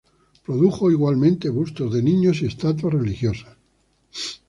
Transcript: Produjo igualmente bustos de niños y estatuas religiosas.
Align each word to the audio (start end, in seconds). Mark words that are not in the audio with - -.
Produjo 0.47 0.89
igualmente 0.89 1.49
bustos 1.51 1.93
de 1.93 2.01
niños 2.01 2.41
y 2.41 2.47
estatuas 2.47 2.91
religiosas. 2.95 3.55